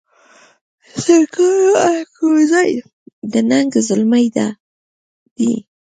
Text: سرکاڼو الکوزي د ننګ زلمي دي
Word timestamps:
سرکاڼو 1.03 1.69
الکوزي 1.89 2.71
د 3.31 3.33
ننګ 3.49 3.71
زلمي 3.87 4.25
دي 4.35 5.51